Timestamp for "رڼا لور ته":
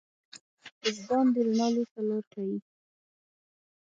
1.47-1.99